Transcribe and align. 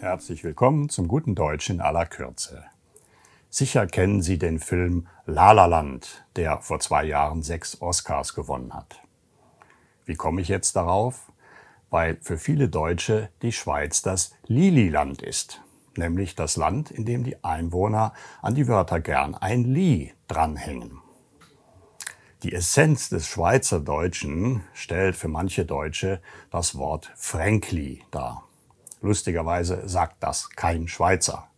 Herzlich 0.00 0.44
willkommen 0.44 0.88
zum 0.88 1.08
guten 1.08 1.34
Deutsch 1.34 1.70
in 1.70 1.80
aller 1.80 2.06
Kürze. 2.06 2.62
Sicher 3.50 3.88
kennen 3.88 4.22
Sie 4.22 4.38
den 4.38 4.60
Film 4.60 5.08
La 5.26 5.50
La 5.50 5.66
Land, 5.66 6.24
der 6.36 6.60
vor 6.60 6.78
zwei 6.78 7.02
Jahren 7.02 7.42
sechs 7.42 7.82
Oscars 7.82 8.32
gewonnen 8.32 8.74
hat. 8.74 9.02
Wie 10.04 10.14
komme 10.14 10.40
ich 10.40 10.46
jetzt 10.46 10.76
darauf? 10.76 11.32
Weil 11.90 12.16
für 12.20 12.38
viele 12.38 12.68
Deutsche 12.68 13.30
die 13.42 13.50
Schweiz 13.50 14.00
das 14.00 14.36
Lili-Land 14.46 15.20
ist, 15.20 15.62
nämlich 15.96 16.36
das 16.36 16.56
Land, 16.56 16.92
in 16.92 17.04
dem 17.04 17.24
die 17.24 17.42
Einwohner 17.42 18.14
an 18.40 18.54
die 18.54 18.68
Wörter 18.68 19.00
gern 19.00 19.34
ein 19.34 19.64
Li 19.64 20.14
dranhängen. 20.28 21.00
Die 22.44 22.52
Essenz 22.52 23.08
des 23.08 23.26
Schweizerdeutschen 23.26 24.62
stellt 24.74 25.16
für 25.16 25.26
manche 25.26 25.64
Deutsche 25.64 26.22
das 26.52 26.78
Wort 26.78 27.10
Fränkli 27.16 28.04
dar. 28.12 28.47
Lustigerweise 29.00 29.88
sagt 29.88 30.16
das 30.20 30.50
kein 30.50 30.88
Schweizer. 30.88 31.48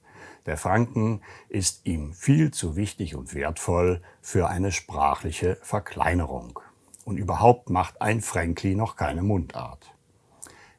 Der 0.47 0.57
Franken 0.57 1.23
ist 1.49 1.87
ihm 1.87 2.13
viel 2.13 2.51
zu 2.51 2.77
wichtig 2.77 3.15
und 3.15 3.35
wertvoll 3.35 4.03
für 4.23 4.49
eine 4.49 4.73
sprachliche 4.73 5.59
Verkleinerung. 5.63 6.59
Und 7.05 7.19
überhaupt 7.19 7.71
macht 7.71 8.01
ein 8.01 8.21
Fränkli 8.21 8.75
noch 8.75 8.97
keine 8.97 9.23
Mundart. 9.23 9.95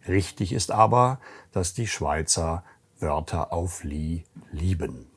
Richtig 0.08 0.52
ist 0.54 0.72
aber, 0.72 1.20
dass 1.52 1.74
die 1.74 1.88
Schweizer 1.88 2.64
Wörter 3.00 3.52
auf 3.54 3.84
Li 3.84 4.26
lieben. 4.52 5.08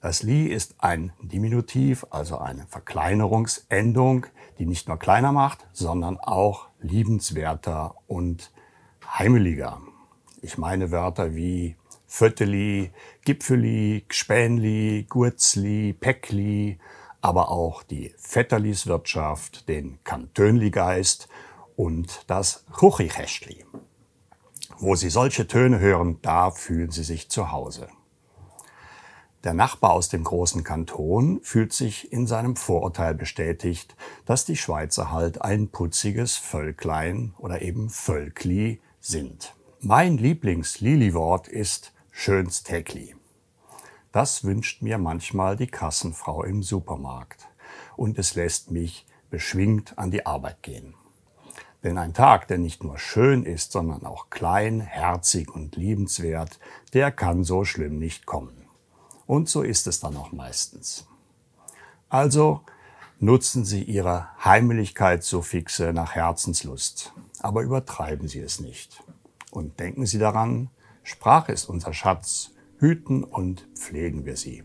Das 0.00 0.22
Li 0.22 0.46
ist 0.46 0.76
ein 0.78 1.12
Diminutiv, 1.20 2.06
also 2.10 2.38
eine 2.38 2.66
Verkleinerungsendung, 2.66 4.26
die 4.58 4.66
nicht 4.66 4.88
nur 4.88 4.98
kleiner 4.98 5.32
macht, 5.32 5.66
sondern 5.72 6.18
auch 6.18 6.68
liebenswerter 6.80 7.94
und 8.06 8.50
heimeliger. 9.18 9.80
Ich 10.42 10.56
meine 10.56 10.90
Wörter 10.90 11.34
wie 11.34 11.76
Vötteli, 12.06 12.92
Gipfeli, 13.24 14.04
Gspänli, 14.08 15.06
Gurzli, 15.08 15.92
Päckli, 15.92 16.78
aber 17.20 17.50
auch 17.50 17.82
die 17.82 18.14
Vetterliswirtschaft, 18.18 19.68
den 19.68 20.02
Kantönli-Geist 20.04 21.28
und 21.76 22.24
das 22.26 22.64
Chuchichäschli. 22.78 23.66
Wo 24.78 24.94
Sie 24.94 25.10
solche 25.10 25.46
Töne 25.46 25.78
hören, 25.78 26.18
da 26.22 26.50
fühlen 26.50 26.90
Sie 26.90 27.04
sich 27.04 27.28
zu 27.28 27.52
Hause. 27.52 27.88
Der 29.44 29.52
Nachbar 29.52 29.92
aus 29.92 30.08
dem 30.08 30.24
großen 30.24 30.64
Kanton 30.64 31.40
fühlt 31.42 31.74
sich 31.74 32.12
in 32.12 32.26
seinem 32.26 32.56
Vorurteil 32.56 33.14
bestätigt, 33.14 33.94
dass 34.24 34.46
die 34.46 34.56
Schweizer 34.56 35.10
halt 35.10 35.42
ein 35.42 35.68
putziges 35.68 36.36
Völklein 36.36 37.34
oder 37.38 37.60
eben 37.60 37.90
Völkli 37.90 38.80
sind. 39.00 39.54
Mein 39.82 40.18
Lieblings-Lili-Wort 40.18 41.48
ist 41.48 41.94
Schönstägli. 42.10 43.14
Das 44.12 44.44
wünscht 44.44 44.82
mir 44.82 44.98
manchmal 44.98 45.56
die 45.56 45.68
Kassenfrau 45.68 46.44
im 46.44 46.62
Supermarkt 46.62 47.48
und 47.96 48.18
es 48.18 48.34
lässt 48.34 48.70
mich 48.70 49.06
beschwingt 49.30 49.98
an 49.98 50.10
die 50.10 50.26
Arbeit 50.26 50.62
gehen. 50.62 50.96
Denn 51.82 51.96
ein 51.96 52.12
Tag, 52.12 52.46
der 52.48 52.58
nicht 52.58 52.84
nur 52.84 52.98
schön 52.98 53.42
ist, 53.42 53.72
sondern 53.72 54.04
auch 54.04 54.28
klein, 54.28 54.82
herzig 54.82 55.50
und 55.50 55.76
liebenswert, 55.76 56.58
der 56.92 57.10
kann 57.10 57.42
so 57.42 57.64
schlimm 57.64 57.98
nicht 57.98 58.26
kommen. 58.26 58.66
Und 59.26 59.48
so 59.48 59.62
ist 59.62 59.86
es 59.86 59.98
dann 59.98 60.14
auch 60.18 60.30
meistens. 60.30 61.08
Also 62.10 62.60
nutzen 63.18 63.64
Sie 63.64 63.82
Ihre 63.82 64.28
Heimlichkeitssuffixe 64.44 65.94
nach 65.94 66.14
Herzenslust, 66.14 67.14
aber 67.38 67.62
übertreiben 67.62 68.28
Sie 68.28 68.40
es 68.40 68.60
nicht. 68.60 69.02
Und 69.50 69.80
denken 69.80 70.06
Sie 70.06 70.18
daran, 70.18 70.70
Sprache 71.02 71.52
ist 71.52 71.68
unser 71.68 71.92
Schatz, 71.92 72.52
hüten 72.78 73.24
und 73.24 73.68
pflegen 73.74 74.24
wir 74.24 74.36
sie. 74.36 74.64